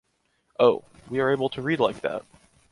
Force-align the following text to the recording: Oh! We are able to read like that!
Oh! 0.59 0.83
We 1.11 1.19
are 1.19 1.31
able 1.31 1.49
to 1.49 1.61
read 1.61 1.79
like 1.79 2.01
that! 2.01 2.23